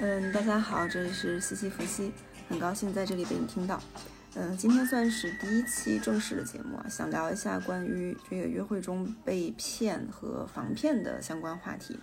[0.00, 2.12] 嗯，大家好，这里是西西伏羲，
[2.48, 3.82] 很高兴在这里被你听到。
[4.36, 11.98] 嗯，今天算是第一期正式的节目啊，想聊一下关于这个约会中被骗和防骗的相关话题。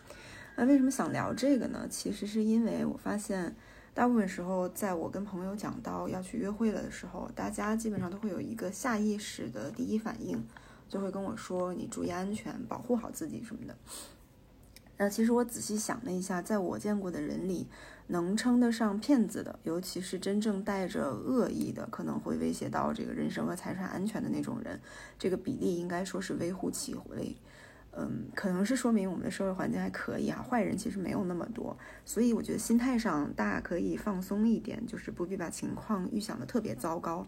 [0.57, 1.87] 那为什么想聊这个呢？
[1.89, 3.55] 其实是因为我发现，
[3.93, 10.45] 大部分时候在我跟朋友讲到要去约会了的时候，大家基本上都会有一个下意识的第一反应，
[10.89, 13.73] 就会跟我说：“你注意安全，保护好自己什么的。”
[14.97, 17.67] 那其实我仔细想了一下，在我见过的人里，
[18.07, 24.79] 能称得上骗子的，尤其是真正带着恶意的，可能会威胁到这个人身和财产安全的那种人，
[25.19, 27.35] 这个比例应该说是微乎其微。
[27.97, 37.25] 嗯，可能是说明我们的社会环境还可以啊，坏人其实没有那么多，所以我觉得心态上大家可以放松一点，就是不必把情况预想的特别糟糕。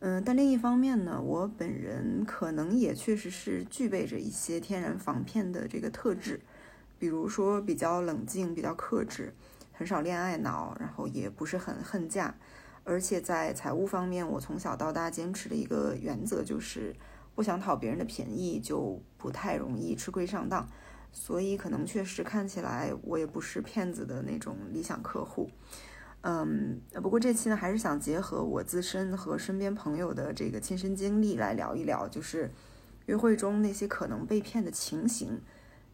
[0.00, 6.40] 嗯，但另一方面呢，我本人可能也确实是具备着一些天然防骗的这个特质。
[6.98, 9.32] 比如说比较冷静、比较克制，
[9.72, 12.34] 很少恋爱脑，然后也不是很恨嫁，
[12.84, 16.94] 而且在财务方面，我从小到大坚持的一个原则就是，
[17.34, 20.68] 不想讨别人的便宜，就不太容易吃亏上当。
[21.10, 25.48] 所以可能确实看起来我也不是骗子的那种理想客户。
[26.20, 32.50] 嗯，不过这期呢，还是想结合我自身和身边朋友的这个亲身经历来聊一聊，就是
[33.06, 35.40] 约会中那些可能被骗的情形。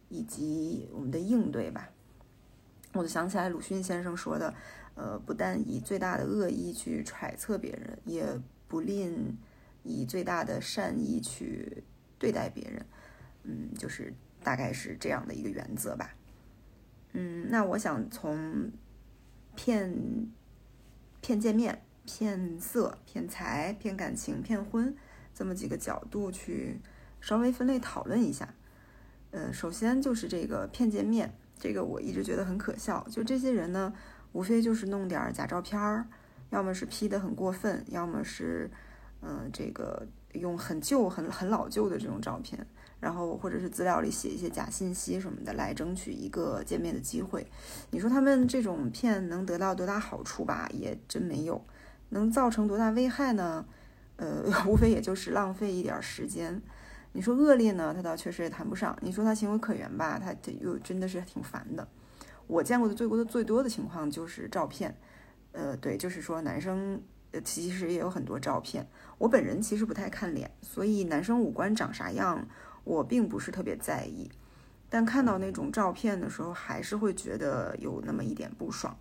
[0.09, 1.89] 以及我们的应对吧，
[2.93, 4.53] 我就想起来鲁迅先生说的，
[4.95, 8.25] 呃，不但以最大的恶意去揣测别人，也
[8.67, 9.37] 不吝
[9.83, 11.83] 以最大的善意去
[12.17, 12.85] 对待别人，
[13.43, 16.15] 嗯，就是大概是这样的一个原则吧。
[17.13, 18.71] 嗯，那我想从
[19.55, 20.29] 骗
[21.21, 24.95] 骗见面、骗色、骗财、骗感情、骗婚
[25.33, 26.79] 这么几个角度去
[27.19, 28.53] 稍微分类讨论一下。
[29.35, 33.05] 呃，首先就是这个骗见面，这个我一直觉得很可笑。
[33.11, 33.93] 就这些人呢，
[34.31, 36.07] 无非就是弄点假照片儿，
[36.51, 38.71] 要么是 P 的很过分，要么是，
[39.21, 42.65] 嗯，这个用很旧、很很老旧的这种照片，
[43.01, 47.45] 然后或者是资料里写一些假信息什么的，来争取一个见面的机会。
[47.91, 50.69] 你说他们这种骗能得到多大好处吧？
[50.71, 51.61] 也真没有。
[52.07, 53.65] 能造成多大危害呢？
[54.15, 56.61] 呃， 无非也就是浪费一点时间。
[57.15, 58.93] 你说恶劣呢，他倒确实也谈不上。
[58.99, 61.87] 你说他情有可原吧，他又真的是挺烦的。
[62.45, 64.93] 我见过的最多的最多的情况就是照片，
[65.53, 67.01] 呃，对，就是说男生
[67.45, 68.85] 其实也有很多照片。
[69.17, 72.45] 我本人其实不太看脸，所以男生五官长啥样
[72.83, 74.29] 我并不是特别在意。
[74.89, 78.93] 但看到那种照片的时候，还是会觉得有那么一点不爽。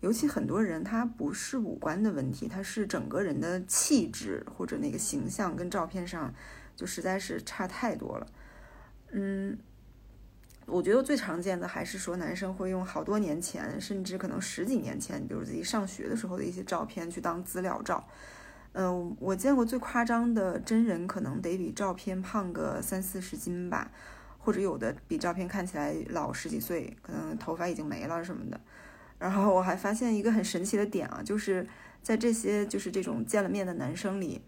[0.00, 6.32] 尤其很多人他不是五官的问题，他是整个人的气质或者那个形象跟照片上。
[6.80, 8.26] 就实在是差太多了，
[9.10, 9.58] 嗯，
[10.64, 18.02] 我觉得最常见的还是说男生会用好多年前，甚至可能十几年前，比如自己上学的时候的一些照片去当资料照。
[18.72, 23.90] 嗯，我见过最夸张的真人，可能得比照片胖个三四十斤吧，
[24.38, 28.58] 或者有的比照片看起来老十几岁，可能头发已经没了什么的。
[29.18, 31.68] 然后我还发现一个很神奇的点啊，就是
[32.00, 34.40] 在这些就是这种见了面的男生里，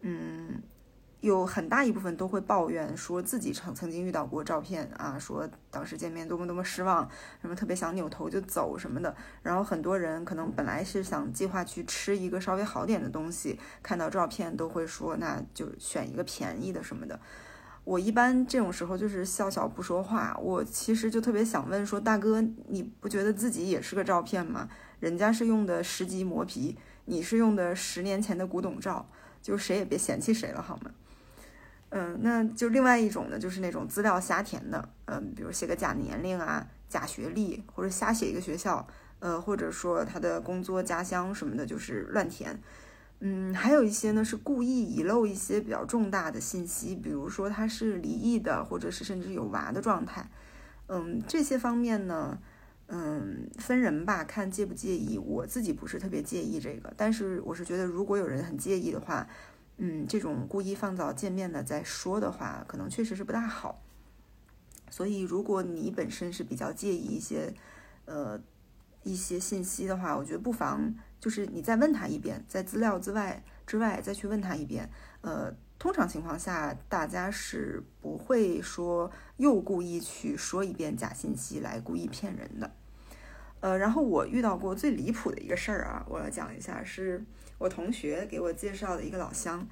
[0.00, 0.62] 嗯。
[1.24, 7.08] 有很大一部分都会抱怨，说自己曾曾经遇到过照片啊，说当时见面多么多么失望，
[7.40, 9.16] 什么特别想扭头就走什么的。
[9.42, 17.18] 然后很多人可能本来是想计划去吃一个稍微好点的东西，看到照片都会说那就选一个便宜的什么的。
[17.84, 20.36] 我一般这种时候就是笑笑不说话。
[20.42, 24.68] 我其实就特别想问说，大哥，你不觉得自己也是个照片吗？
[25.00, 29.08] 人家是用的十级磨皮，你是用的十年前的古董照，
[29.40, 30.90] 就谁也别嫌弃谁了好吗？
[31.96, 38.84] 嗯，那就另外一种呢，就是那种资料瞎填的，嗯，比如写个假年龄啊、假学历，或者瞎写一个学校，
[39.20, 42.58] 呃，或者说他的工作家乡什么的，就是乱填。
[43.20, 50.28] 嗯，还有一些呢是故意遗漏一些比较重大的信息，比如说他是离异的，或者是甚至有娃的状态。
[50.88, 52.36] 嗯，这些方面呢，
[52.88, 55.16] 嗯，分人吧，看介不介意。
[55.16, 59.24] 我自己不是特别介意这个，但是我是觉得如果有人很介意的话。
[59.76, 63.82] 嗯，这种故意放早见面的再说的话，可能确实是不大好。
[64.88, 67.52] 所以，如果你本身是比较介意一些，
[68.04, 68.40] 呃，
[69.02, 74.88] 一些信息的话，我觉得不妨就是你再问他一遍，在资料之外之外再去问他一遍。
[75.22, 82.70] 呃，通常情况下，大家是不会说又故意去说一遍假信息来故意骗人的。
[83.58, 87.24] 呃，然后我遇到过最离谱的一个事儿啊，我要讲一下是。
[87.64, 89.66] 我同学给我介绍的一个老乡，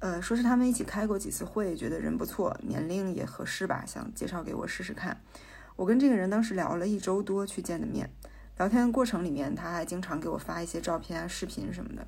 [0.00, 5.20] 呃，说是他们一起开过几次会，觉得人不错，年龄也合适吧，想介绍给我试试看。
[5.76, 8.10] 我跟这个人当时聊了一周多去见的面，
[8.56, 12.04] 聊天的过程里面，他还经常给我发一些照片啊、视频什么的。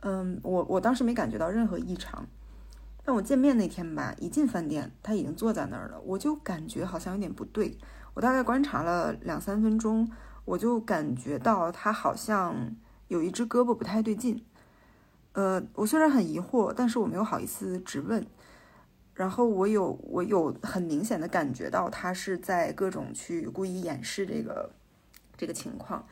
[0.00, 2.26] 嗯，我我当时没感觉到任何异常，
[3.04, 7.76] 但我见面那天吧，一进饭店，他已经坐在那儿了，我就感觉好像有点不对。
[8.14, 10.10] 我大概观察了两三分钟，
[10.46, 12.74] 我就感觉到他好像
[13.08, 14.42] 有一只胳膊不太对劲。
[15.32, 18.24] 呃，我虽然很疑惑，但是我没有好意思直问。
[19.14, 24.70] 然后我有我有很明显的感觉到他是在各种去故意掩饰这个
[25.36, 26.04] 这个情况。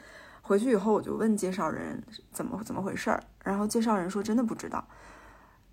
[0.42, 4.86] 回去以后我就问介绍人怎么怎么回事儿，然后介绍人说真的不知道。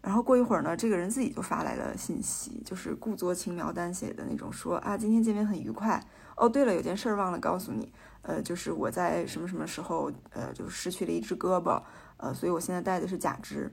[0.07, 6.01] 然后过一会儿呢，这个人自己就发来了信息，就是故作轻描淡写的那种，说啊今天见面很愉快。
[6.37, 11.81] 哦对了，有件事忘了告诉你，呃就是我在什么什么时候呃就失去了一只胳膊，
[12.15, 13.69] 呃所以我现在戴的是假肢。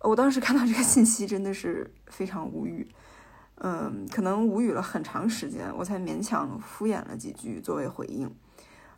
[0.00, 2.88] 我当时看到这个信息真的是非常无语，
[3.58, 8.28] 嗯，可能无语了很长时间，我才勉强敷衍了几句作为回应。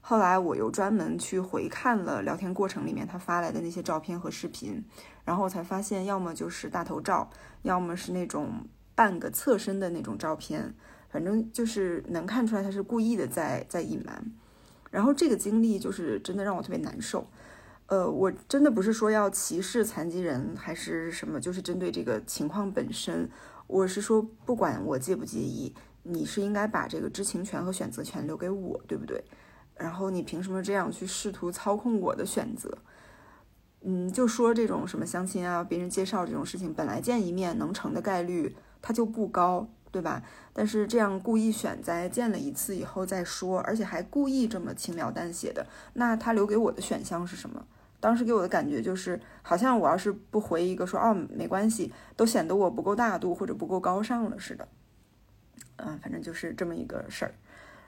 [0.06, 4.85] 后来我又专门去回看了聊天过程里面他发来的那些照片和视频，
[5.25, 7.31] 然后我才发现，要么就是大头照，
[7.62, 10.75] 要么是那种半个侧身的那种照片，
[11.09, 14.31] 反正就是能看出来他是故意的在在隐瞒。
[14.91, 17.27] 然后这个经历就是真的让我特别难受。
[17.87, 23.27] 呃，我真的不是说要歧视残疾人还是什么，就是针对这个情况本身，
[23.67, 29.25] 我是说，不管我介不介意，你是应该把这个知情权和选择权留给我，对不对？
[29.76, 32.79] 然后你凭什么这样去试图操控我的选择？
[33.82, 40.23] 嗯，就说这种什么相亲啊，别人介绍这种事情，本来见一面能成的概率它就不高，对吧？
[40.53, 47.67] 但是这样故意选在见了一次以后再说，而且还故意这么轻描淡写的，那他留给我的选项是什么？
[48.00, 54.69] 当时给我的感觉就是，好像我要是不回一个说哦没关系，都显得我不够大度或者不够高尚了似的。
[55.76, 57.35] 嗯，反正就是这么一个事儿。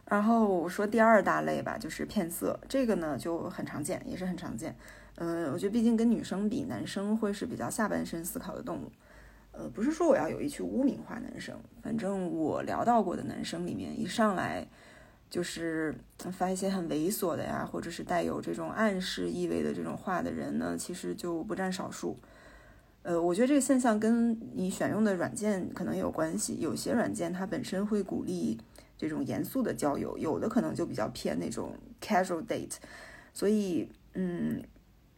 [0.06, 4.74] 然后我说第二大类吧，就是骗色，这个呢就很常见，也是很常见。
[5.16, 8.90] 嗯，我觉得毕竟跟女生比，男生会是比较下半身思考的动物。
[9.52, 14.66] 呃，不是说我要有意去污名化男生，反正我聊到过的男生里面，一上来。
[15.28, 15.92] 就是
[16.30, 22.16] 发一些很猥琐的呀，或者是带有这种暗示意味的这种话的人呢，其实就不占少数。
[23.02, 26.58] 呃，我觉得这个现象跟你选用的软件可能有关系。
[26.60, 28.56] 有些软件它本身会鼓励
[28.96, 32.76] 这种严肃的交友，有的可能就比较偏那种 casual date。
[33.32, 34.62] 所以，嗯，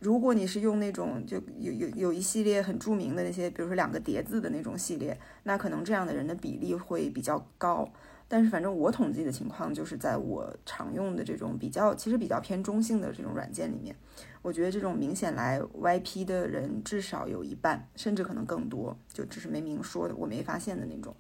[0.00, 7.88] 如果你是用那种就有有有一系列很著名的那些，比如说两个叠字的那种系列，那可能这样的人的比例会比较高。
[8.30, 13.96] 但是反正我统计的情况，就是在我常用的这种比较其实比较偏中性的这种软件里面，
[14.42, 21.16] 我觉得这种明显来 YP 的人至少有一半，甚至可能更多，就只是没明说的，我没发现的那种。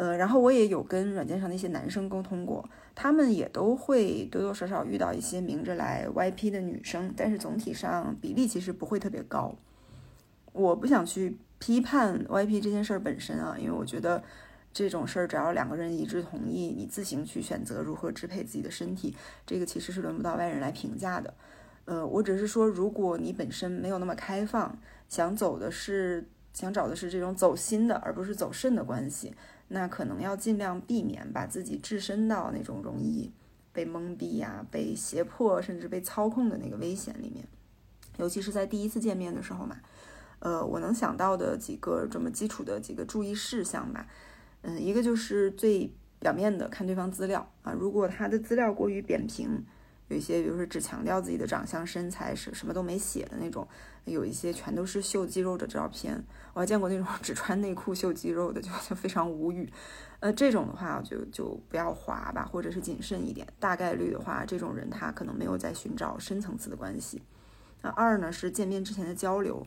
[0.00, 9.54] 呃，然后我也有跟软件上的一些男生沟通过，他们也都会多多少少遇到一些明着来 YP 的女生，但是总体上比例其实不会特别高。
[10.52, 14.22] 我不想去批判 YP 这件事儿本身啊，因为我觉得。
[14.72, 21.34] 这种事儿，只要两个人一致同意，你自行去选择如何支配自己的身体，这个其实是轮不到外人来评价的。
[21.86, 29.34] 呃，我只是说，如果你本身没有那么开放，想走的是想找的是这种走心的，而不是走肾的关系，
[29.72, 33.32] 那可能要尽量避免把自己置身到那种容易
[33.72, 37.46] 被蒙蔽呀、被胁迫甚至被操控的那个危险里面。
[38.18, 39.76] 尤其是在第一次见面的时候嘛，
[40.40, 44.06] 呃，我能想到的几个这么基础的几个注意事项吧。
[44.62, 49.64] 嗯，一个就是最表面的看对方资料啊，如果他的资料过于扁平，
[50.10, 53.66] 有一些比如说只强调自己的长相、身材，是什么都没写的那种，
[54.04, 56.20] 有一些全都是秀肌肉的照片，
[56.52, 59.72] 我还见过那种 只穿内裤秀肌肉的，就 就非常无语。
[60.18, 63.46] 呃，这种的话就就不要划吧，或者是谨慎一点。
[63.60, 67.22] 大概率的话，这种人他可能没有在寻找深层次的关系。
[67.82, 69.64] 那二呢是见面之前的交流。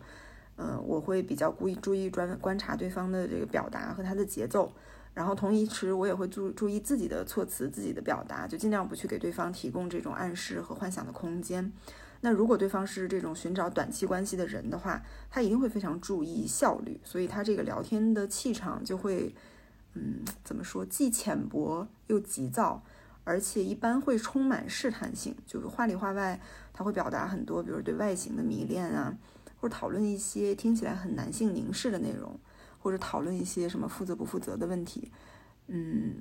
[0.56, 4.72] 嗯，我会比较故意注意专观察对方的这个表达和他的节奏，
[5.14, 11.72] 然后同时我也会注注意自己的措辞、自己的表达，就尽量不去给对方提供这种暗示和幻想的空间。
[12.22, 19.36] 那如果对方是这种寻找短期关系的人的话，他一定会非常注意效率，所以他这个聊天的气场就会，
[19.96, 22.82] 嗯，怎么说，既浅薄又急躁，
[23.24, 26.40] 而且一般会充满试探性，就是话里话外
[26.72, 29.18] 他会表达很多，比如对外形的迷恋啊。
[29.64, 32.38] 或者讨论一些听起来很男性凝视的内容，
[32.82, 35.10] 或者讨论一些什么负责不负责的问题，
[35.68, 36.16] 嗯，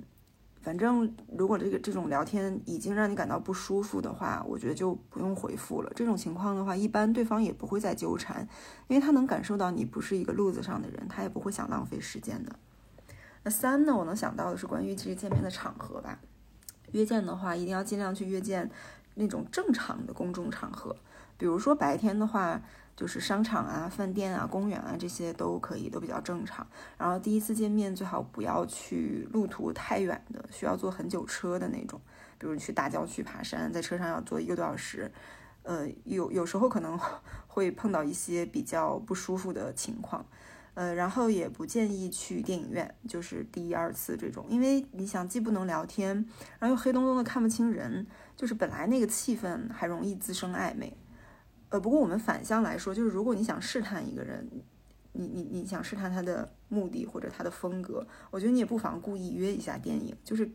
[0.61, 5.91] 反正如果这个这种聊天已经让你感到不舒服的话，我觉得就不用回复了。
[5.97, 8.47] 这种情况的话，一般对方也不会再纠缠，
[8.87, 12.55] 因为他能感受到你不是一个路子上的人，他也不会想浪费时间的。
[13.43, 16.21] 那三呢，我能想到的是关于这个见面的场合吧。
[16.93, 18.71] 约见的话，一定要尽量去约见。
[19.15, 20.97] 那种正常的公众场合，
[21.37, 22.63] 比如说白天的话，
[22.97, 26.67] 就是商场啊、饭店啊、公园啊这些都可以，都比较正常。
[26.99, 32.01] 然后第一次见面最好不要去路途太远的，需要坐很久车的那种，
[32.39, 35.11] 比如去大郊区爬山，在车上要坐一个多小时，
[35.63, 36.99] 呃，有有时候可能
[37.47, 40.25] 会碰到一些比较不舒服的情况。
[40.75, 46.15] 呃，然后也不建议去电影院，就是第一二次这种，因为你想既不能聊天，
[46.59, 48.07] 然后又黑洞洞的看不清人，
[48.37, 50.97] 就是本来那个气氛还容易滋生暧昧。
[51.73, 54.47] 呃，不过我们反向来说，就是如果你想试探一个人，
[55.13, 60.51] 你你你想试探他的目的或者他的风格，我觉得你也不妨故意约一下电影，就是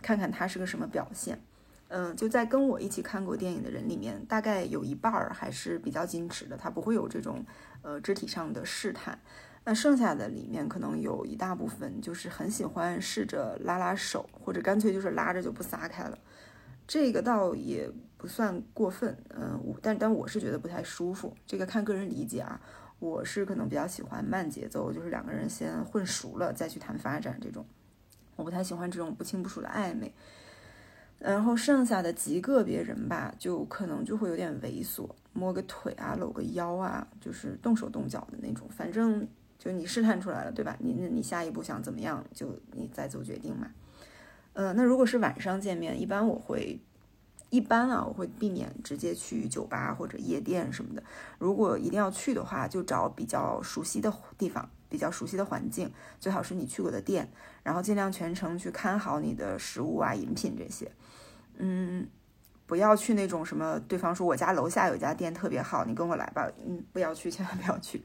[0.00, 1.42] 看看他是个什么表现。
[1.88, 7.44] 嗯，就在跟我一起看过电影的人里面，大概有一半儿还是比较矜持的，他不会有这种
[7.82, 9.20] 呃肢体上的试探。
[9.64, 16.18] 那剩下的里面可能有一大部分就是很喜欢试着拉拉手，或者干脆就是拉着就不撒开了，
[16.86, 17.90] 这个倒也
[18.22, 22.60] 不算过分，嗯，我但但我是觉得不太舒服，这个看个人理解啊，
[23.00, 27.66] 我是可能比较喜欢慢节奏，就是两个人先混熟了再去谈发展这种，
[28.36, 30.14] 我不太喜欢这种不清不楚的暧昧，
[31.18, 39.26] 然后剩下的极个别人吧，就可能就会有点猥琐，摸个腿啊，搂个腰啊，就是动手动脚的那种，反正。
[39.58, 40.76] 就你试探出来了，对吧？
[40.80, 43.70] 你那你下一步想怎么样，就你再做决定嘛。
[44.54, 46.80] 呃，那如果是晚上见面，一般我会，
[47.52, 51.02] 一般啊，我会避免直接去酒吧或者夜店什么的。
[51.38, 57.30] 如果一定要去的话，就找比较熟悉的地方，比较熟悉的环境，最好是你去过的店，
[57.62, 60.90] 然后尽量全程去看好你的食物啊、饮品这些。
[61.58, 62.08] 嗯，
[62.64, 66.50] 不要去那种什么，对方说我家楼下有家店特别好，你跟我来吧。
[66.66, 68.02] 嗯，不要去，千万不要去。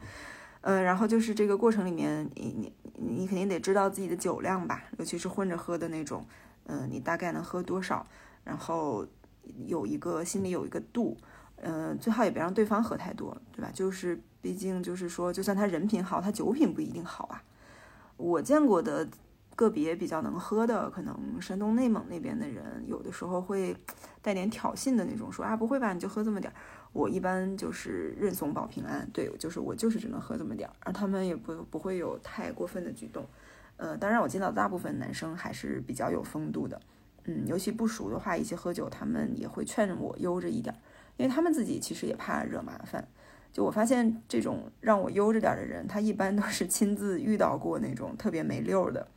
[0.59, 6.25] 嗯，然后就是这个过程里面，你你你肯定得知道自己的酒量吧，尤其是混着喝的那种，
[6.65, 8.05] 嗯，你大概能喝多少，
[8.43, 9.07] 然后
[9.65, 11.17] 有一个心里有一个度，
[11.57, 13.69] 嗯，最好也别让对方喝太多，对吧？
[13.73, 17.43] 就是毕竟就是说，就算他人品好，他酒品不一定好啊。
[18.17, 19.07] 我见过的
[19.55, 23.75] 个别比较能喝的，可能山东内蒙那边的人，有的时候会
[24.21, 26.55] 带点挑衅的那种，说啊，不会吧，你就喝这么点儿。
[26.93, 33.23] 我一般就是认怂保平安，对，就是我就是只能喝这么点儿，而他们也不不会有太过分的举动。
[33.75, 36.81] 呃，当然我见到大部分男生还是比较有风度的，
[37.27, 40.75] 嗯，尤其不熟的话，一起喝酒，他们也会劝我悠着一点，
[41.17, 43.07] 因为他们自己其实也怕惹麻烦。
[43.53, 49.07] 就我发现这种让我悠着点的人，他一般都是亲自遇到过那种特别没溜的。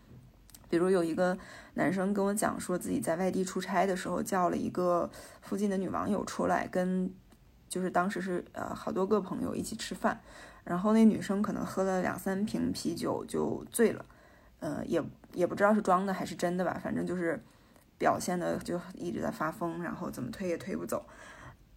[0.68, 1.36] 比如有一个
[1.74, 7.10] 男生跟我讲，说自己在外地出差的时候，叫了一个附近的女网友出来跟。
[7.68, 10.20] 就是当时是呃好多个朋友一起吃饭，
[10.64, 14.04] 然后那女生可能喝了两三瓶啤酒就醉了，
[14.58, 15.00] 呃也
[15.34, 17.40] 也不知道是装的还是真的吧，反正就是
[18.00, 21.04] 表现的就一直在发疯，然后怎么推也推不走，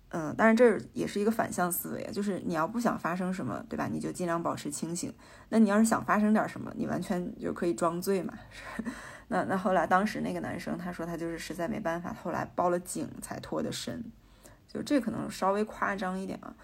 [0.08, 3.90] 嗯，当然这也是一个反向思维，就是你要不想发生什么，对吧？
[3.92, 5.14] 你就尽量保持清醒。
[5.50, 8.34] 那你要是想发生点什么，你完全就可以装醉嘛。
[9.28, 14.02] 那那后来当时那个男生他说他就是实在没办法，后来报了警才脱的身。
[14.68, 16.56] 就这可能稍微夸张一点啊，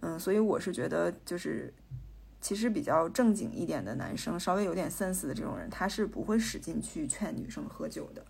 [0.00, 1.72] 嗯，所以我是觉得，就是
[2.40, 8.24] 其实比较正经一点的男生，稍微有点 sense 的这种人，他是不会使劲去劝女生喝酒的，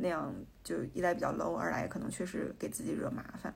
[0.00, 3.54] 那样就一来比较 low，二来可能确实给自己惹麻烦。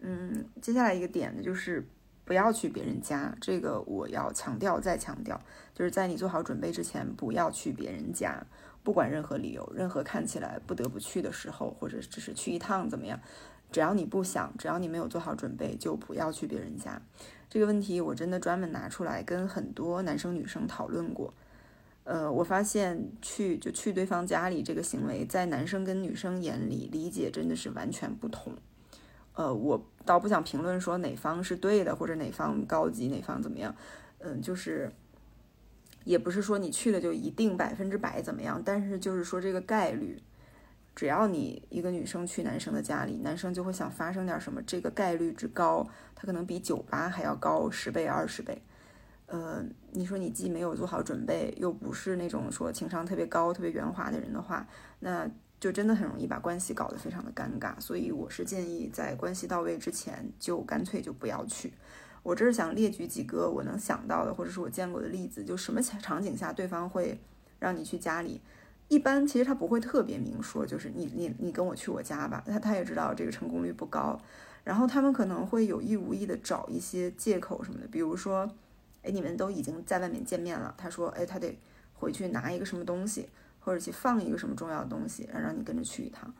[0.00, 1.86] 嗯，接下来一个点呢，就是
[2.24, 5.40] 不要去别人家，这个我要强调再强调，
[5.74, 8.44] 就是在你做好准备之前，不要去别人家，
[8.82, 13.20] 不管任何理由，任何看起来不得不去的时候，或者只是去一趟怎么样。
[13.70, 17.00] 只要你不想，只要你没有做好准备，就不要去别人家。
[17.48, 21.32] 这个问题我真的专门拿出来跟很多男生女生讨论过。
[22.04, 28.52] 呃，我发现去就去对方家里这个行为，在男生跟女生眼里理解真的是完全不同。
[29.34, 33.74] 呃，我倒不想评论说哪方是对的，或者哪方高级，哪方怎么样。
[34.18, 34.90] 嗯，就是
[36.04, 40.22] 也不是说你去了就一定百分之百怎么样，但是就是说这个概率。
[40.94, 48.60] 只要你一个女生去男生的家里，男生就会想发生点什么，这个概率之高，他可能比酒吧还要高十倍、二十倍。
[49.32, 54.66] 呃，你说你既没有做好准备，又不是那种说情商特别高、特别圆滑的人的话，
[55.00, 55.26] 那
[55.58, 57.80] 就真的很容易把关系搞得非常的尴尬。
[57.80, 61.72] 所以我是建议在关系到位之前，就干脆就不要去。
[62.22, 67.18] 我这是想列举几个我能想到的，或者是我见过的例子，就什么场景下对方会
[67.58, 68.38] 让你去家里。
[68.88, 74.20] 一般其实他不会特别明说，就是你你你跟我去我家吧，他他也知道这个成功率不高，
[74.62, 78.46] 然后他们可能会有意无意的找一些借口什么的，比如说，
[79.02, 81.58] 哎，你们都已经在外面见面了，他说，哎，他得
[81.94, 83.28] 回去拿一个什么东西，
[83.60, 86.32] 或者去放一个什么重要的东西，然后让你跟着去一趟，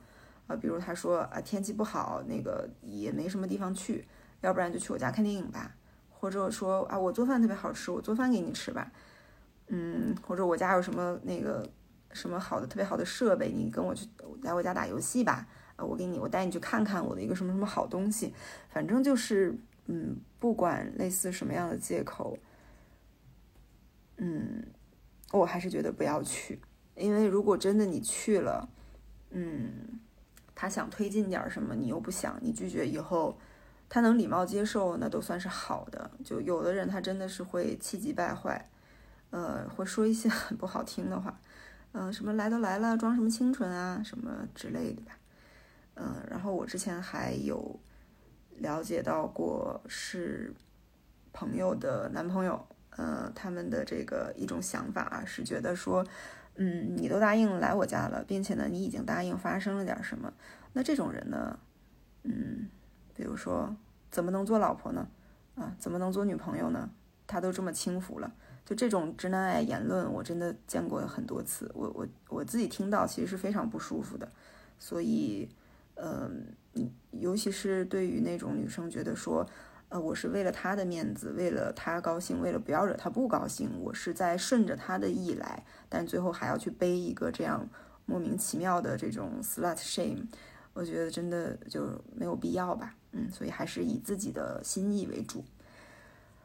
[0.47, 4.07] 啊，比如他说啊天气不好，那个也没什么地方去，
[4.41, 5.75] 要不然就去我家看电影吧，
[6.09, 8.91] 或者说啊我做饭特别好吃，我做饭给你吃吧，
[9.67, 11.69] 嗯，或者我家有什么那个
[12.11, 14.07] 什么好的特别好的设备，你跟我去
[14.41, 18.33] 来我家打游戏吧，啊我给你我带你去看看我的一个什么什么好东西，
[18.69, 22.37] 反正就是嗯不管类似什么样的借口，
[24.17, 24.65] 嗯
[25.31, 26.61] 我还是觉得不要去，
[26.95, 28.69] 因为如果真的你去了，
[29.31, 29.99] 嗯。
[30.55, 33.35] 他想推进点什么，你又不想，你拒绝以后，
[33.89, 36.11] 他能礼貌接受，那都算是好的。
[36.23, 38.69] 就有的人他真的是会气急败坏，
[39.31, 41.41] 呃，会说一些 很不好听的话，
[41.93, 45.17] 嗯，什么来都来了，装什么清纯啊，什么之类的吧，
[45.95, 47.79] 嗯，然后我之前还有
[48.57, 50.53] 了解到过是
[51.33, 52.63] 朋友的男朋友，
[52.97, 56.05] 呃，他们的这个一种想法啊，是觉得说。
[56.55, 60.31] 嗯，你都答应来我家了，并且呢，你已经答应发生了点什么？
[60.73, 61.57] 那这种人呢，
[62.21, 62.69] 嗯，
[63.15, 63.75] 比如说
[64.11, 65.07] 怎么能做老婆呢？
[65.55, 66.91] 啊，怎么能做女朋友呢？
[67.25, 68.31] 他都这么轻浮了，
[68.63, 71.71] 就这种直男癌言论，我真的见过很多次。
[71.73, 74.31] 我我我自己听到其实是非常不舒服的。
[74.77, 75.49] 所以，
[75.95, 76.45] 嗯，
[77.09, 79.43] 尤其是对于那种女生觉得说。
[79.93, 87.69] 呃，我是为了他的面子，为了他高兴，为了不要惹他不高兴，我是在顺着他的意来，但最后还要去背一个这样
[88.07, 90.25] 莫名其妙的这种 slut shame，
[90.73, 92.95] 我觉得真的就没有必要吧。
[93.11, 95.45] 嗯，所以还是以自己的心意为主。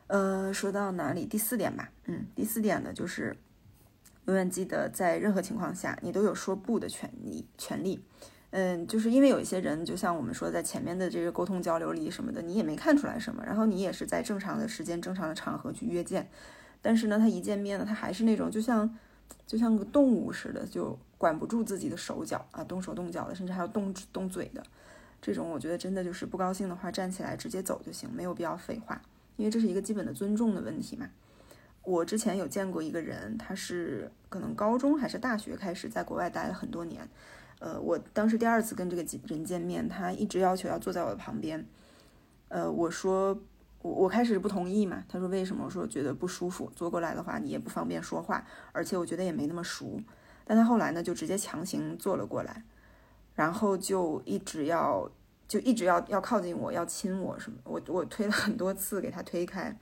[0.08, 1.24] 呃，说到哪里？
[1.24, 1.90] 第四点吧。
[2.04, 3.34] 嗯，第四点呢，就是
[4.26, 8.04] 永远记得在任何情况下，你都有说不的权利，权利。
[8.50, 16.26] 嗯，就是因为有一些人，就像我们说，在前面的这个沟通交流里什么的，你也没看出来什么，然后你也是在正常的时间、正常的场合去约见，
[16.80, 18.98] 但是呢，他一见面呢，他还是那种就像
[19.46, 24.62] 就像个动物似的，就管不住自己的手脚啊，动手动脚的，甚至还要动动嘴的，
[25.20, 28.98] 这种我觉得真的就是不高兴的话，站起来直接走就行，没有必要废话，
[29.36, 31.06] 因为这是一个基本的尊重的问题嘛。
[31.82, 37.06] 我之前有见过一个人，他是可能高中还是大学开始在国外待了很多年。
[37.60, 41.66] 呃，我当时第二次跟这个人见面，他一直要求要坐在我的旁边。
[42.48, 43.36] 呃，我说
[43.82, 45.64] 我我开始不同意嘛，他说为什么？
[45.64, 50.00] 我说觉得不舒服，坐过来的话你也不方便说话，而且我觉得也没那么熟。
[50.44, 52.62] 但他后来呢，就直接强行坐了过来，
[53.34, 55.10] 然后就一直要
[55.46, 57.58] 就一直要要靠近我，要亲我什么。
[57.64, 59.76] 我我推了很多次给他推开，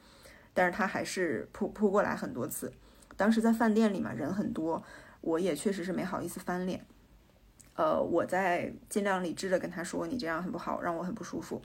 [0.52, 2.72] 但是他还是扑扑过来很多次。
[3.16, 4.82] 当时在饭店里嘛，人很多，
[5.20, 6.84] 我也确实是没好意思翻脸。
[7.76, 11.60] 呃，我在尽量理智的跟他说，你这样很不好，让我很不舒服。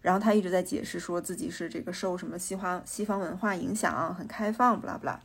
[0.00, 5.20] 然后他一直在解释，说自己是这个受什么西方西方文化影响，很开放，不啦不啦。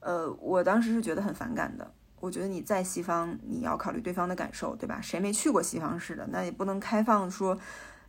[0.00, 1.88] 呃，我当时是觉得很反感的。
[2.20, 5.00] 我觉得你在西方，你要考虑对方的感受，对吧？
[5.00, 6.26] 谁没去过西方似的？
[6.32, 7.56] 那也不能开放说，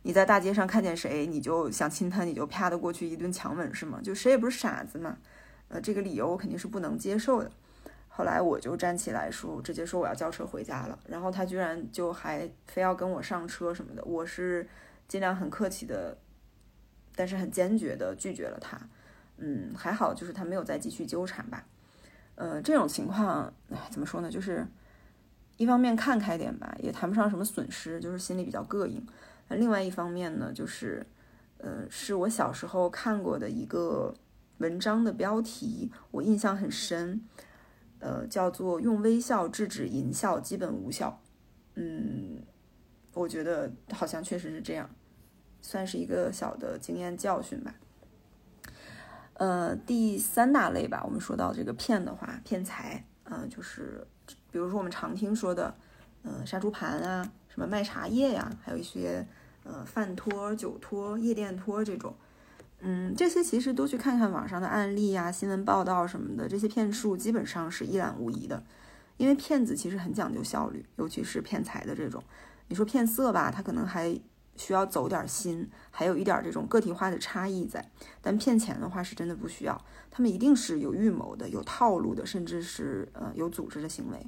[0.02, 4.00] 你在大街上看见谁，你就想亲他，你就啪的过去一顿强吻，是吗？
[4.02, 5.16] 就谁也不是傻子嘛。
[5.68, 7.52] 呃，这个理由我肯定是不能接受的。
[8.20, 10.98] 后来我就站起来说，直接说我要叫车回家了。
[11.08, 14.04] 然后他居然就还非要跟我上车什么的。
[14.04, 14.68] 我是
[15.08, 16.14] 尽量很客气的，
[17.16, 18.78] 但是很坚决的拒绝了他。
[19.38, 21.64] 嗯，还好就是他没有再继续纠缠吧。
[22.34, 24.30] 呃，这种情况，哎，怎么说呢？
[24.30, 24.66] 就是
[25.56, 29.02] 一方面看开点吧，也谈不上什么损失，就是心里比较膈应。
[29.48, 31.06] 那另外一方面呢，就是
[31.56, 34.14] 呃，是我小时候看过的一个
[34.58, 37.22] 文章的标题，我印象很深。
[38.00, 41.20] 呃，叫做用微笑制止淫笑基本无效。
[41.74, 42.42] 嗯，
[43.14, 44.90] 我觉得好像确实是这样，
[45.62, 47.74] 算是一个小的经验教训吧。
[49.34, 54.06] 呃，第三大类吧，我们说到这个骗的话，骗财，嗯，就是
[54.50, 55.74] 比如说我们常听说的，
[56.22, 59.26] 呃，杀猪盘啊，什么卖茶叶呀，还有一些
[59.64, 62.14] 呃饭托、酒托、夜店托这种。
[62.80, 68.62] 嗯，这些其实都去看看网上的案例呀、新闻报道什么的，这些骗术基本上是一览无遗的。
[69.18, 72.22] 因为骗子其实很讲究效率，尤其是骗财的这种。
[72.68, 74.18] 你说骗色吧，他可能还
[74.56, 77.86] 需要走点心，还有一点这种个体化的差异在。
[78.22, 79.78] 但骗钱的话是真的不需要，
[80.10, 84.26] 他们一定是有预谋的、有套路的，甚至是呃有组织的行为。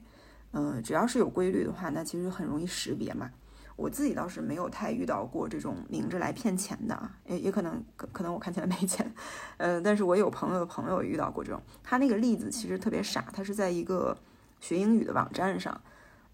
[0.53, 3.31] 嗯，只要是有规律的话，那其实很容易识别嘛。
[3.77, 9.13] 我自己倒是没有太遇到过这种明着来骗钱的啊，也也可能可可能我看起来没钱，
[9.57, 11.61] 嗯，但是我有朋友的朋友遇到过这种。
[11.83, 14.17] 他那个例子其实特别傻，他是在一个
[14.61, 15.81] 学英语的网站上，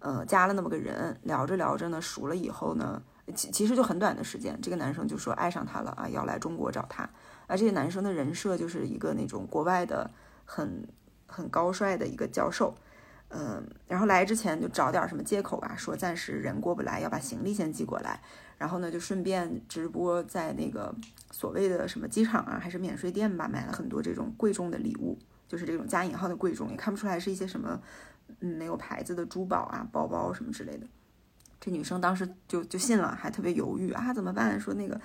[0.01, 3.03] 呃，加了那么个人，聊着聊着呢，熟了以后呢，
[3.35, 7.09] 其其实就很短的时间，这个男生就说爱上他了啊，要来中国找他。
[7.47, 10.11] 而这个男生的人设就是一个那种国外的
[10.45, 10.87] 很
[11.27, 12.75] 很高帅的一个教授。
[13.31, 18.19] 嗯，然后来之前就找点什么借口吧，说暂时人过不来，要把行李先寄过来，
[18.57, 20.95] 然后呢就顺便直播在那个
[21.31, 27.79] 所谓的什么机场啊，还是免税店吧，买了很多这种贵重的礼物，就是这种加引号的贵重，也看不出来是一些什么
[28.41, 30.87] 嗯没有牌子的珠宝啊、包包什么之类的。
[31.61, 34.59] 这女生当时就就信了，还特别犹豫啊，怎么办？
[34.59, 34.99] 说那个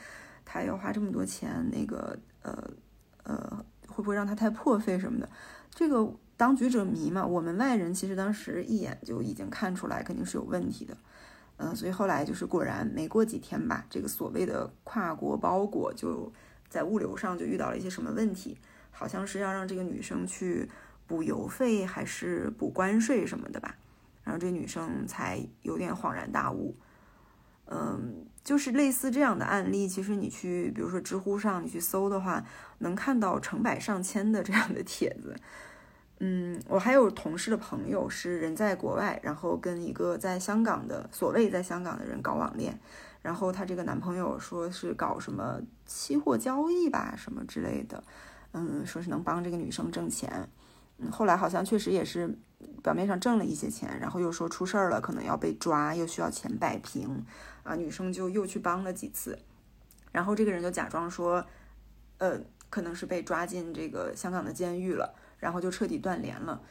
[0.45, 2.71] 她要花这么多钱，那个呃
[3.23, 5.27] 呃会不会让她太破费什么的？
[5.69, 6.09] 这个。
[6.43, 10.97] 当局者迷嘛，我们外人其实当时一眼就已经看出来肯定是有问题的，
[11.55, 16.29] 嗯，所以后来就是果然没过几天吧，这个所谓的跨国包裹就
[16.67, 18.57] 在物流上就遇到了一些什么问题，
[18.91, 20.67] 好像是要让这个女生去
[21.07, 23.77] 补邮费还是补关税什么的吧，
[24.25, 26.75] 然后这女生才有点恍然大悟，
[27.67, 32.43] 嗯，就是类似这样的案例，其实你去比如说知乎上你去搜的话，
[32.79, 35.33] 能看到成百上千的这样的帖子。
[36.25, 42.79] 嗯，我还有同事的朋友是人在国外，然后跟一个在香港的所谓在香港的人搞网恋，
[43.21, 48.01] 然后她这个男朋友说是搞什么期货交易吧，什么之类的，
[48.53, 50.47] 嗯，说是能帮这个女生挣钱，
[50.97, 52.33] 嗯，后来好像确实也是
[52.81, 57.25] 表面上挣了一些钱，然后又说出事儿了，可能要被抓，又需要钱摆平，
[57.63, 59.37] 啊，女生就又去帮了几次，
[60.13, 61.45] 然后这个人就假装说，
[62.19, 65.13] 呃，可能是被抓进这个香港的监狱了。
[65.43, 66.61] 然后就彻底断联了，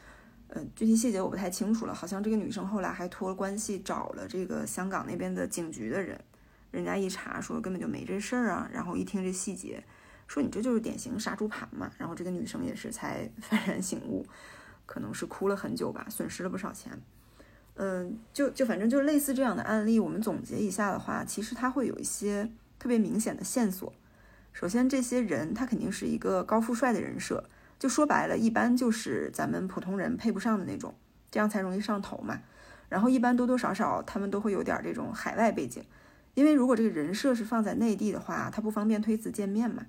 [0.48, 1.92] 呃，具体细节我不太清楚了。
[1.92, 6.18] 好像这个女生后来还托关系找了这个香港那边的警局的人，
[6.70, 8.66] 人家一查说根本就没这事儿啊。
[8.72, 9.84] 然后一听这细节，
[10.26, 11.92] 说你这就是典型杀猪盘嘛。
[11.98, 14.24] 然后这个女生也是才 幡然醒悟，
[14.86, 16.98] 可能是哭了很久吧，损失了不少钱。
[17.74, 23.92] 嗯，就就反正就类似这样的案例，我们总结一下的话，其实它会有一些特别明显的线索。
[24.54, 27.44] 首先，这些人他肯定是一个高富帅的人设。
[27.82, 30.94] 就说白了，一般就是咱们普通人配不上的那种，
[31.32, 32.40] 这样才容易上头嘛。
[32.88, 35.82] 然后一般多多少少他们都会有点这种海外背景，
[36.34, 39.84] 因为如果这个人设是放在内地的话，他不方便推辞见面嘛。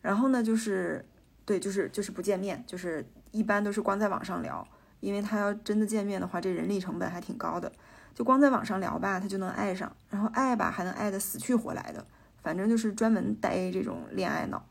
[0.00, 1.04] 然后呢，就是
[1.44, 4.66] 对，就是就是不见面，就是一般都是光在网上聊，
[5.00, 7.70] 因为他要真的见面的话，这人力成本还挺高的。
[8.14, 12.06] 就光在网上聊吧，他就能爱上，然后爱吧还能爱得死去活来的，
[12.42, 14.64] 反正就是专门呆这种恋爱脑，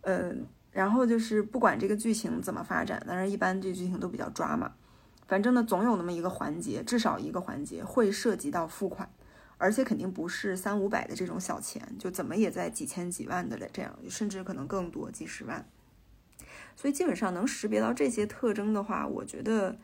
[0.00, 0.46] 嗯。
[0.74, 4.72] 然后就是不管这个剧情怎么发展，但是一般这剧情都比较抓嘛。
[5.28, 9.08] 反正呢，总有那么一个环节，至少一个环节会涉及到付款，
[9.56, 15.64] 而且肯定不是三五百的这种小钱，就怎么也在几千几万的这样，甚至可能更多几十万。
[16.74, 19.78] 所以基本上能识别到这些特征的话，我觉得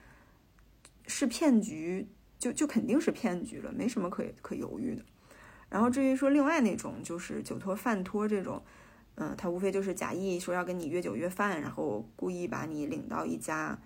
[1.06, 5.04] 是骗局，就就肯定是骗局了，没什么可可犹豫的。
[5.68, 8.60] 然后至于说另外那种，就是酒托饭托这种。
[9.22, 13.78] 嗯，他无非就是假意说要跟你约酒约饭，然后故意把你领到一家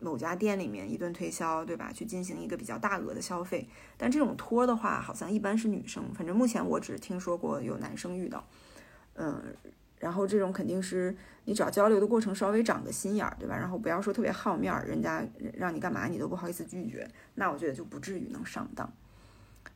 [0.00, 1.92] 某家店里面一顿推销，对吧？
[1.92, 3.68] 去进行一个比较大额的消费。
[3.96, 8.44] 但这种托的话，好像一般是女生，反正目前我只听说过有男生遇到。
[9.14, 9.54] 嗯，
[10.00, 13.56] 然后这种肯定是你只要交流的过程稍微长个心眼儿，对吧？
[13.56, 18.92] 然后不要说特别好面儿，人家让你干嘛你都不好意思拒绝，那我觉得就不至于能上当。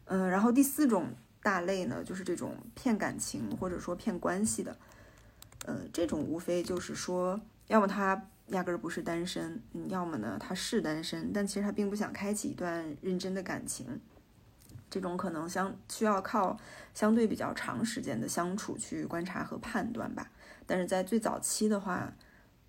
[0.06, 1.10] 嗯，然后第四种
[1.44, 4.76] 大类呢，就是这种骗感情或者说骗关系的。
[5.66, 14.00] 呃，这种无非就是说，要么他压根儿不是单身，要么呢他是单身，但其实他并不想开启一段认真的感情。
[14.88, 16.56] 这种可能相需要靠
[16.94, 20.30] 相对比较长时间的相处去观察和判断吧。
[20.64, 22.12] 但是在最早期的话，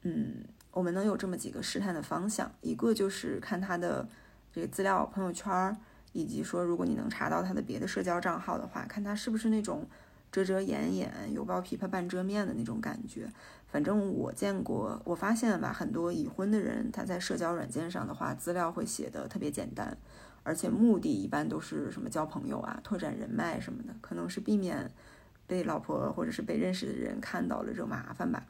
[0.01, 4.09] 嗯，我们能有这么几个试探的方向，一个就是看他的
[4.51, 5.77] 这个资料、朋友圈儿，
[6.13, 9.87] 以及说如果你能查到他的别的社交账号的话，看他是不是那种。
[10.37, 13.27] 遮遮掩掩，犹抱琵琶半遮面的那种感觉。
[13.65, 19.97] 反正我见过，我发现吧，很多已婚的人他在社交软件上的话，资料会写的特别简单，
[20.43, 24.91] 而且目的一般都是什么交朋友啊、拓展人脉什么的，可能是避免
[25.47, 28.45] 被老婆或者是被认识的人看到了惹麻烦吧。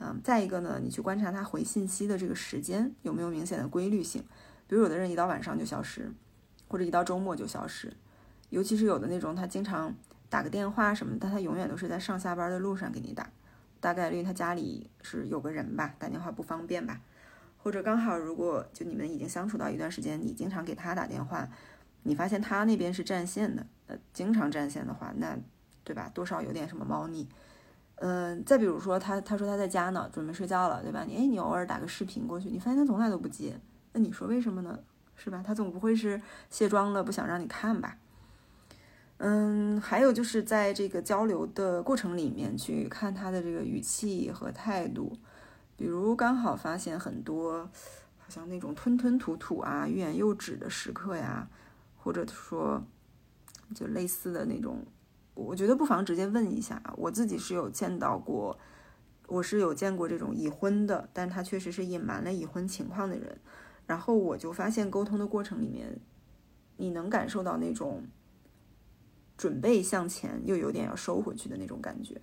[0.00, 4.20] 嗯，再一个呢，你去观察他回信息的这个时间有没有明显的规律性，
[4.66, 6.10] 比如有的人一到晚上就消失，
[6.66, 7.92] 或者一到周末就消失，
[8.50, 9.94] 尤其是有的那种他经常。
[10.34, 13.30] 打个电话什么的，他永远都是在上下班的路上给你打，
[13.78, 17.00] 大概率他家里是有个人吧，打电话不方便吧，
[17.62, 21.48] 或者刚好如果就你们已经相处到一段时间，你经常给他打电话，
[22.02, 25.38] 你发现他那边是占线的，呃，经常占线的话，那
[25.84, 27.28] 对吧，多少有点什么猫腻。
[28.00, 31.04] 嗯，再比如说他他说他在家呢，准备睡觉了，对吧？
[31.06, 33.56] 你哎，你偶尔打个视频过去，你发现他从来都不接，
[33.92, 34.76] 那你说为什么呢？
[35.14, 35.44] 是吧？
[35.46, 36.20] 他总不会是
[36.50, 37.96] 卸妆了不想让你看吧？
[39.18, 45.16] 嗯，还有就是在这个交流的过程里面去看他的这个语气和态度，
[45.76, 47.62] 比如刚好发现很多
[48.18, 51.48] 好像那种吞吞吐吐啊、欲言又止的时刻呀，
[51.96, 52.82] 或者说
[53.74, 54.84] 就类似的那种，
[55.34, 56.82] 我觉得不妨直接问一下。
[56.96, 58.58] 我自己是有见到过，
[59.28, 63.38] 我是有见过这种已婚的，但他确实是隐瞒了已婚情况的人。
[63.86, 66.00] 然后我就发现，沟通的过程里面，
[66.78, 68.02] 你能感受到那种
[69.36, 72.20] 准备向前，又有点要收回去的那种感觉。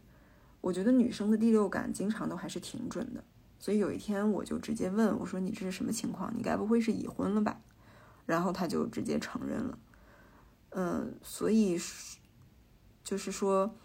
[0.61, 3.23] 我觉得女生的第六感经常都还是挺准的。
[3.59, 6.33] 所以有一天我就直接问我说：“你这是什么情况？
[6.35, 7.61] 你该不会是已婚了吧？”
[8.25, 9.77] 然后他就直接承认了。
[10.69, 11.77] 嗯，所以
[13.03, 13.75] 就是说，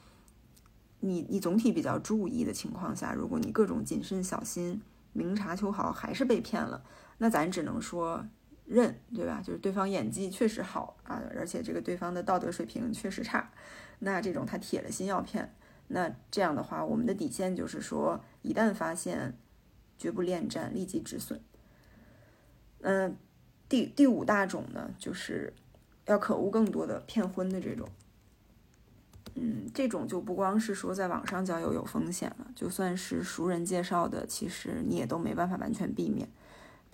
[1.01, 4.81] 你你总体比较注意的情况下，如果你各种谨慎小心、
[5.13, 6.85] 明察秋毫还是被骗了，
[7.19, 8.25] 那咱只能说
[8.67, 9.41] 认，对吧？
[9.43, 13.51] 就是对方演技确实好啊，而且这个对方的道德水平确实差，
[14.01, 15.55] 那这种他铁了心要骗，
[15.89, 19.35] 那这样的话，我们的底线就是说，一旦发现。
[19.99, 21.41] 绝不恋战，立即止损。
[22.83, 23.17] 嗯，
[23.67, 25.55] 第第五大种呢，就是
[26.05, 27.89] 要可恶更多的骗婚的这种。
[29.37, 36.29] 嗯，这种就不光是说在网上交友有风险了，就算是熟人介绍的，其实你也都没办法完全避免。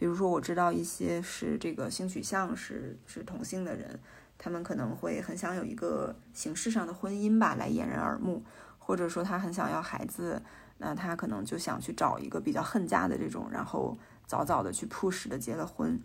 [0.02, 4.00] 比如说，我知道一些是这个性取向是是同性的人，
[4.36, 8.42] 他们可能会很想有一个形式上的婚姻吧，来掩人耳目，
[8.80, 10.42] 或者说他很想要孩子。
[10.78, 16.00] 那他可能就想去找一个比较恨嫁的这种，然后早早的去 push 的结了婚。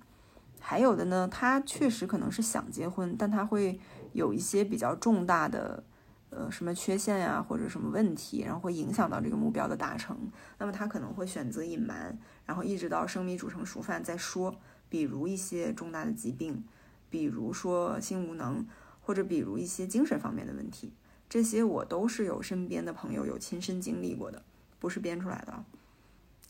[0.59, 3.79] 还有的呢，他确实可能是想结婚，但他会
[4.13, 5.83] 有一些比较重大的，
[6.29, 10.17] 呃，什么缺陷呀，或者什么问题，然后会影响到这个目标的达成。
[10.57, 14.55] 那么他可能会选择隐瞒，然后一直到生米煮成熟饭再说。
[14.89, 16.63] 比如一些重大的疾病，
[17.09, 18.65] 比如说性无能，
[19.01, 20.93] 或者比如一些精神方面的问题，
[21.29, 24.43] 这些我都是有身边的朋友有亲身经历过的。
[24.79, 25.65] 不是编出来的，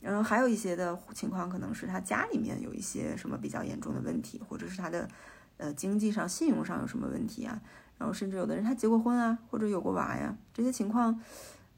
[0.02, 5.08] 然后还有一些的情况，可能是他家里面有一些什么比较严重的问题，或者是他的
[5.56, 7.62] 呃经济上、信用上有什么问题啊？
[7.98, 11.20] 然后甚至有的人他结过婚啊，或者有过娃呀，这些情况，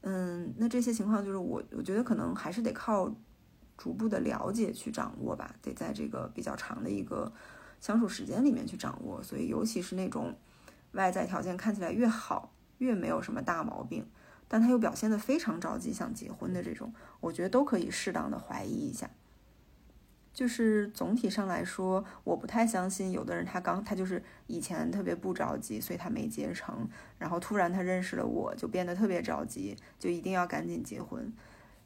[0.02, 3.10] 嗯，那这些情况就是我我觉得可能还是得靠
[3.76, 7.32] 逐步的了解去掌握吧，得在这个比较长的一个
[7.80, 9.22] 相处时间里面去掌握。
[9.22, 10.36] 所以尤其是那种
[10.92, 14.06] 外在条件看起来越好，越没有什么大毛病。
[14.52, 19.08] 但他又表现得非常着急想结婚的这种，我觉得都可以适当的怀疑一下。
[20.32, 26.88] 就是总体上来说，我不太相信有的人他刚他就是以前特别不着急，所以他没结成，
[27.18, 31.32] 然后突然他认识了我就变得特别着急，就一定要赶紧结婚。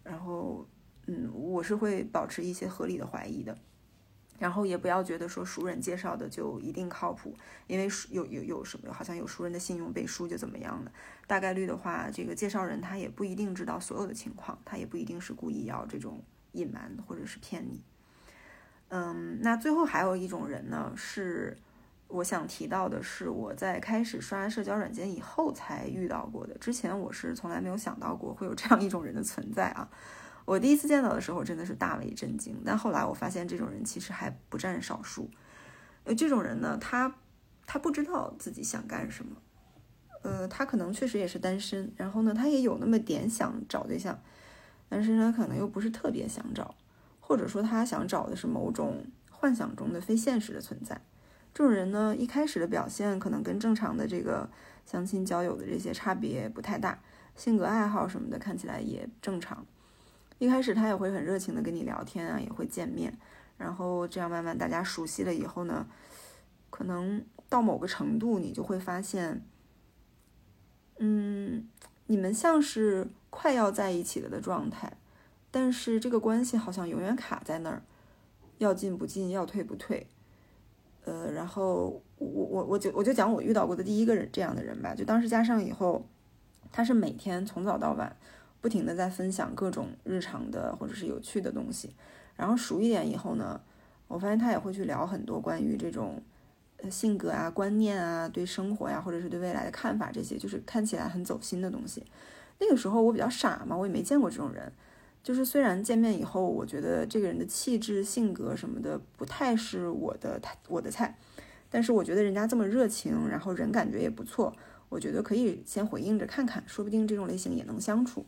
[0.02, 0.66] 然后，
[1.06, 3.56] 嗯，我是会保持一些合理的怀疑的。
[4.36, 7.34] 然后也不要觉得说熟人介绍的就一定靠谱，
[7.68, 10.90] 因为有有有什么好像有熟人的信用背书就怎么样的，
[11.26, 16.20] 大概率的话，这个介绍人他也不一定知道所有的情况，他也不一定是故意要这种
[16.52, 17.80] 隐瞒或者是骗你。
[18.96, 21.56] 嗯，那最后还有一种人呢，是
[22.06, 29.88] 我想提到的，是我在开始刷社交软件以后才遇到过的，之前我是从来没有想到过会有这样一种人的存在啊。
[30.44, 35.28] 我第一次见到的时候真的是大为震惊，但后来我发现这种人其实还不占少数。
[36.04, 37.12] 呃，这种人呢，他
[37.66, 39.36] 他不知道自己想干什么，
[40.22, 44.16] 呃，他可能确实也是单身，然后呢，他也有那么点想找对象，
[44.88, 46.72] 但是呢，可能又不是特别想找，
[47.26, 51.00] 或者说他想找的是某种幻想中的非现实的存在。
[51.54, 54.48] 这种人呢，一开始的表现可能跟正常的这个
[54.84, 56.98] 相亲交友的这些差别不太大，
[57.34, 59.64] 性格爱好什么的看起来也正常。
[60.38, 63.16] 一开始他也会很热情的跟你聊天啊，也会见面，
[63.56, 65.86] 然后这样慢慢大家熟悉了以后呢，
[66.70, 69.40] 可能到某个程度，你就会发现，
[70.98, 71.68] 嗯，
[72.08, 74.92] 你们像是快要在一起了的状态，
[75.54, 77.80] 但是这个关系好像永远卡在那儿，
[78.58, 80.04] 要进不进，要退不退，
[81.04, 86.04] 呃，然后我我我就我就讲我遇到过的第一个人这样的人吧，就当时加上以后，
[86.72, 88.16] 他是每天从早到晚。
[88.60, 91.94] 不停的在分享各种日常的或者是有趣的东西，
[92.34, 93.60] 然后熟一点以后呢，
[94.08, 96.22] 我发现他也会去聊很多关于这种
[96.90, 102.02] 性格啊、观念啊、对生活呀，或者是对未来的看法这些，就是看起来很走心的东西。
[102.58, 104.72] 那个时候我比较傻嘛，我也没见过这种人。
[105.24, 111.16] 就是虽然见面以后，我觉得这个人的气质、性格什么的不太是我的我的菜，
[111.70, 114.54] 但是我觉得人家这么热情，然后人感觉也不错，
[114.90, 118.26] 我觉得可以先回应着看看，说不定这种类型也能相处。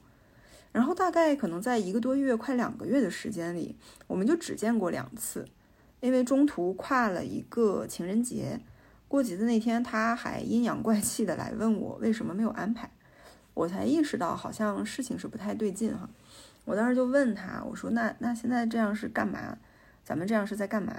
[0.73, 5.47] 然后大概可能在一个多月、快两个月的时间里，我们就只见过两次，
[6.01, 8.59] 因为中途跨了一个情人节，
[9.07, 12.91] 过节的那天他还阴阳怪气的来问我为什么没有安排，
[13.53, 16.09] 我才意识到好像事情是不太对劲哈。
[16.67, 19.57] 我当时就问他，我说那那现在这样是干嘛？
[20.05, 20.93] 咱们这样是在干嘛？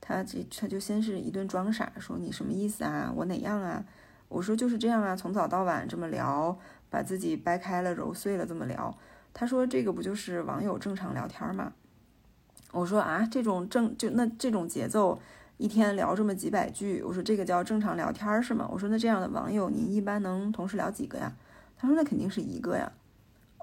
[0.00, 3.12] 他这他就先是一顿装傻，说你什么意思啊？
[3.14, 3.84] 我哪样啊？
[4.28, 6.56] 我说就是这样啊，从早到晚这么聊，
[6.88, 8.96] 把自己掰开了揉碎了这么聊。
[9.34, 11.72] 他说这个不就是网友正常聊天吗？
[12.72, 15.20] 我说啊，这种正就那这种节奏，
[15.56, 18.68] 一天聊这么几百句，我说这个叫正常聊天是吗？
[18.72, 21.32] 我说那这样的网友，您一般能同时聊几个呀？
[21.76, 22.92] 他说那肯定是一个呀。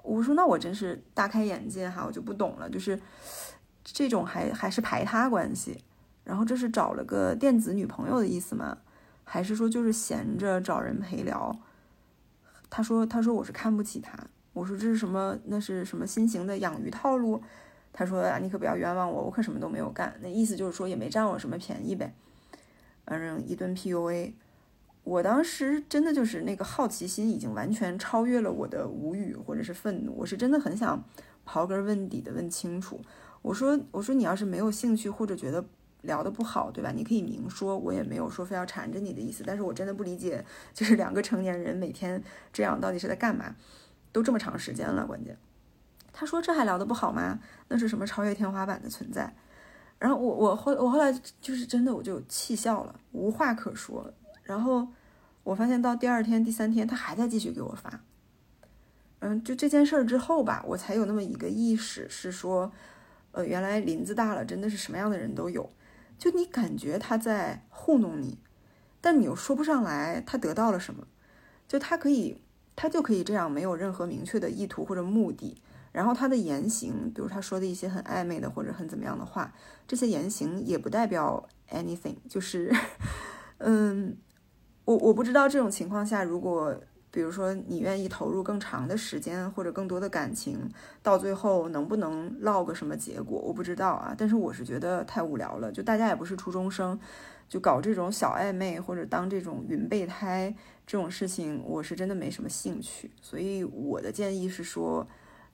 [0.08, 2.98] 我说那我真是大开眼界哈，我就不懂了，就是
[3.84, 5.84] 这种还还是排他关系，
[6.24, 8.78] 然后这是找了个电子女朋友的意思吗？
[9.24, 11.54] 还是说就是闲着找人陪聊？
[12.70, 14.18] 他说他说我是看不起他，
[14.54, 15.38] 我说这是什么？
[15.44, 17.42] 那是什么新型的养鱼套路？
[17.92, 20.18] 他说啊，你可不要冤枉我，我可什么都没有干。
[20.22, 22.14] 那意思就是说也没占我什么便宜呗。
[23.04, 24.32] 反正一顿 PUA。
[25.08, 31.02] 我当时真的就是那个好奇心已经完全超越了我的无语或者是愤怒，我是真的很想
[31.46, 33.00] 刨根问底的问清楚。
[33.40, 35.64] 我说我说你要是没有兴趣或者觉得
[36.02, 36.92] 聊得不好，对吧？
[36.94, 39.42] 你可以明说，我也没有说非要缠着你的意思。
[39.46, 40.44] 但是我真的不理解，
[40.74, 43.56] 就是两个成年人每天这样到底是在干嘛？
[44.12, 45.38] 都这么长时间了，关键
[46.12, 47.38] 他说这还聊得不好吗？
[47.68, 49.34] 那是什么超越天花板的存在？
[49.98, 54.12] 然后我我后我后来就是真的我就气笑了，无话可说。
[54.48, 54.88] 然后。
[55.44, 58.00] 我发现到第二天、第三天，他还在继续给我发。
[59.20, 62.70] 嗯，就这件事儿之后吧，我才有那么一个意识，是说，
[63.32, 65.70] 呃，原来林子大了，真的是什么样的人都有。
[66.18, 68.36] 就你感觉他在糊弄你，
[69.00, 71.06] 但你又说不上来他得到了什么。
[71.66, 72.42] 就他可以，
[72.76, 75.56] 他就可以这样，没有任何明确的意图或者目的。
[75.92, 79.54] 然后他的言行，比如他说的一些很暧昧的或者很怎么样的话，
[79.86, 82.70] 这些言行也不代表 anything，就是，
[83.56, 84.18] 嗯。
[84.88, 86.74] 我我不知道这种情况下，如果
[87.10, 90.66] 比如说你愿意投入更长的时间或者更多的感情，
[91.02, 94.14] 到最后能不能落个什么结果，我不知道啊。
[94.16, 96.98] 但是我是觉得太无聊了，就大家也不是初中生，
[97.50, 100.54] 就搞这种小暧昧或者当这种云备胎
[100.86, 103.10] 这种事情，我是真的没什么兴趣。
[103.20, 105.06] 所以我的建议是说，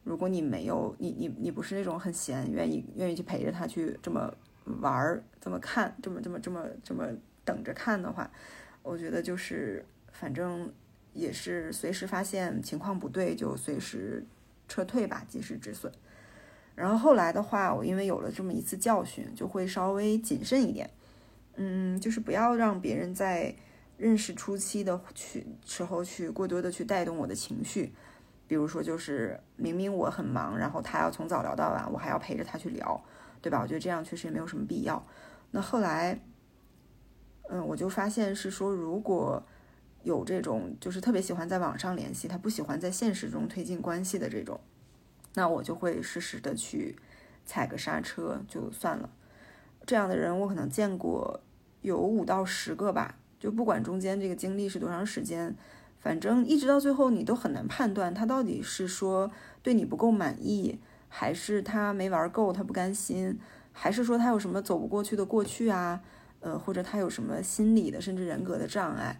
[0.04, 4.32] 如果你没有你你你不是那种很闲，愿意愿意去陪着他去这么
[4.80, 7.04] 玩儿，这么看，这么这么这么这么
[7.44, 8.30] 等着看的话。
[8.84, 10.70] 我觉得就是，反正
[11.14, 14.22] 也是随时发现情况不对就随时
[14.68, 15.90] 撤退吧，及时止损。
[16.74, 20.90] 然后后来的话，我因为有了这么一次教训，就会稍微谨慎一点。
[21.56, 23.54] 嗯，就是不要让别人在
[23.96, 27.90] 认识初期的去时候去过多的去带动我的情绪。
[28.46, 33.02] 比如说，就是明明我很忙，然后他要从早聊到晚，我还要陪着他去聊，
[33.40, 33.60] 对吧？
[33.62, 35.02] 我觉得这样确实也没有什么必要。
[35.52, 36.20] 那后来。
[37.50, 39.42] 嗯，我就发现是说，如果
[40.02, 44.60] 有这种就是特别喜欢在网上联系，他不喜欢在现实中推进关系的这种，
[45.34, 46.96] 那我就会适时的去
[47.44, 49.10] 踩个刹车，就算了。
[49.86, 51.40] 这样的人我可能见过
[51.82, 55.54] 有五到十个吧，就不管中间这个经历是多长时间，
[56.00, 59.30] 反正一直到最后你都很难判断他到底是说
[59.62, 60.78] 对你不够满意，
[61.08, 63.38] 还是他没玩够他不甘心，
[63.72, 66.02] 还是说他有什么走不过去的过去啊。
[66.44, 69.18] 呃，或者他有什么心理的，甚至人格的障碍，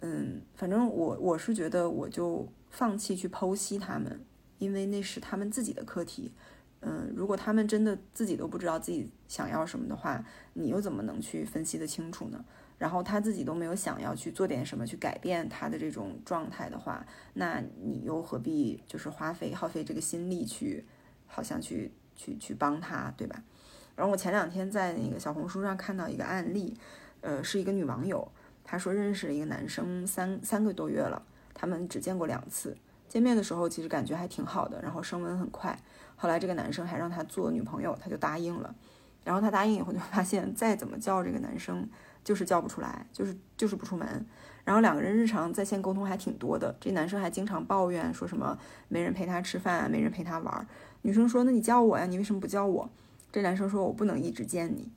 [0.00, 4.20] 嗯，反正我我是觉得，我就放弃去剖析他们，
[4.58, 6.32] 因为那是他们自己的课题。
[6.80, 10.24] 嗯，如果他们真的自己都不知道自己想要什么的话，
[10.54, 12.44] 你又怎么能去分析得清楚呢？
[12.78, 20.84] 然后他自己都没有想要去做点什么去改变他的这种状态的话，那你又何必就是花费耗费这个心力去，
[21.28, 23.40] 好像去去去帮他，对吧？
[23.96, 26.76] 然后我前两天在那个小红书上看到一个案例，
[27.22, 28.30] 呃，是一个女网友，
[28.62, 31.22] 她说认识了一个男生三三个多月了，
[31.54, 32.76] 他们只见过两次，
[33.08, 35.76] 见面的时候其实感觉还挺好的，然后升温很快，
[36.14, 38.74] 后来这个男生还让她做女朋友，她就答应了，
[39.24, 41.88] 然后她答应以后就发现再怎么叫这个男生
[42.22, 44.26] 就是叫不出来，就是就是不出门，
[44.64, 50.68] 然后两个人日常在线沟通还挺多的，这男生还经常抱怨说什么没人陪他吃饭，没人陪他玩，
[51.00, 52.90] 女生说那你叫我呀，你为什么不叫我？
[53.36, 54.90] 这男生说：“我不能一直见你。”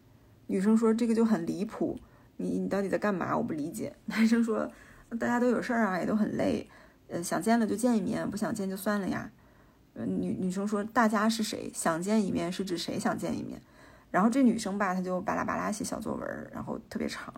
[0.47, 1.99] 女生说：“这个就很离谱，
[2.37, 3.35] 你你到底在干嘛？
[3.35, 3.93] 我不理解。
[4.07, 4.71] ”男生说
[5.19, 6.65] ：“大家都有事儿啊，也都很累，
[7.09, 9.29] 呃，想见了就见一面，不想见就算了呀。”
[9.93, 11.69] 呃，女女生说：“大家是谁？
[11.73, 13.61] 想见一面是指谁想见一面？”
[14.09, 17.33] 然后这女生吧，她就巴拉巴拉写小作文，然后特别长。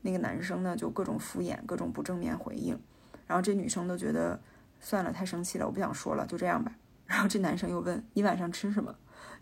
[0.00, 2.80] 那个男生呢，就各种敷衍，各种不正面回应。
[3.26, 4.40] 然后这女生都觉得
[4.80, 6.72] 算了，太生气了，我不想说了，就这样吧。
[7.04, 8.94] 然后这男生又问：“你晚上吃什么？”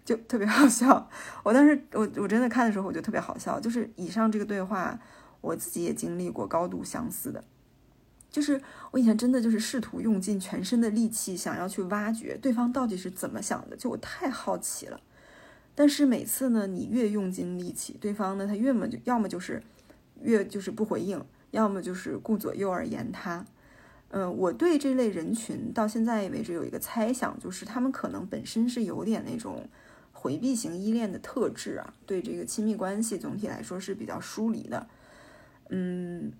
[0.04, 1.08] 就特别 好笑，
[1.42, 3.58] 我当时我我真的看的时候，我就特别好笑。
[3.58, 4.98] 就是以上这个对话，
[5.40, 7.42] 我自己也经历过高度相似的。
[8.30, 15.00] 就是我以前真的就是试图用尽全身的力气，想要去挖掘对方到底是怎么想的，就我太好奇了。
[15.76, 19.62] 但是每次呢，你越用尽力气，对方呢，他越么就要么就是
[20.20, 23.44] 越就是不回应，要么就是顾左右而言他。
[24.10, 29.68] 嗯，我对这类人群到现在为止有一个猜想，就是他们可能本身是有点那种
[30.24, 34.86] 回避型依恋的特质啊，对这个亲密关系总体来说是比较疏离的。
[35.68, 36.32] 嗯，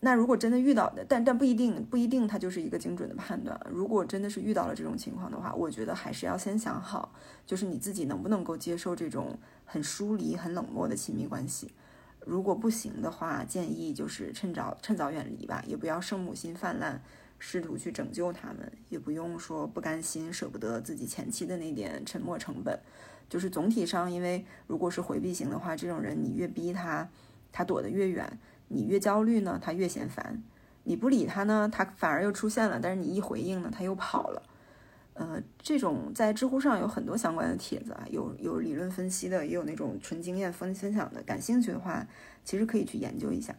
[0.00, 3.60] 那如果真的遇到的，但但不一定不一定，它就是一个精准的判断。
[3.70, 7.12] 如果真的是遇到了这种情况的话，我觉得还是要先想好，
[7.44, 11.72] 就是你自己能不能够接受这种很疏离、很冷漠的亲密关系。
[12.24, 17.02] 如果不行的话，建议就是趁早趁早远离吧，也不要圣母心泛滥，
[17.38, 22.80] 试图去拯救他们，也不用说不甘心、舍不得自己前期的那点沉没成本。
[23.28, 27.08] 就是总体上，因为如果是回避型的话，这种人你越逼他，
[27.52, 30.42] 他躲得越远，你越焦虑呢，他越嫌烦。
[30.84, 34.42] 你不理他呢，他反而又出现了，但是你一回应呢，他又跑了。
[35.14, 41.22] 呃，这种在知乎上有很多相关的帖子啊，有有理论分析的，也有那种纯经验分分享的。
[41.22, 42.06] 感兴趣的话，
[42.44, 43.56] 其实可以去研究一下。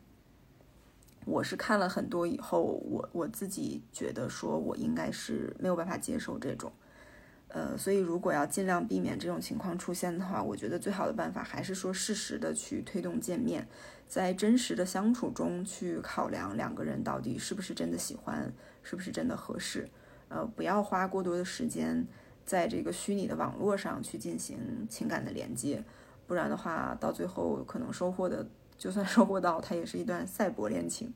[1.25, 6.71] 我是看了很多以后，我我自己觉得说，我应该是没有办法接受这种。
[7.49, 13.67] 呃，所以如果要尽量避免这种情况出现的话，我觉得最好的办法还是说适时的去推动见面，
[14.07, 18.51] 在真实的相处中去考量两个人到底是不是真的喜欢，
[18.83, 19.89] 是不是真的合适。
[20.29, 22.05] 呃，不要花过多的时间
[22.45, 25.81] 在这个虚拟的网络上去进行情感的连接，
[26.27, 28.45] 不然的话，到最后可能收获的，
[28.77, 31.13] 就算收获到，它也是一段赛博恋情。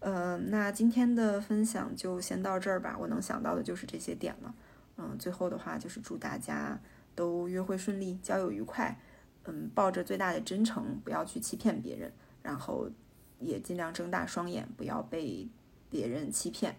[0.00, 4.54] 呃，那今天的分享就先到这儿吧，我能想到的就是这些点了。
[4.96, 6.80] 嗯，最后的话就是祝大家
[7.14, 8.98] 都约会顺利，交友愉快。
[9.44, 12.90] 嗯，抱着最大的真诚，不要去欺骗别人，然后
[13.38, 15.48] 也尽量睁大双眼，不要被
[15.88, 16.76] 别人欺骗。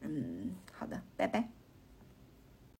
[0.00, 1.59] 嗯，好的，拜拜。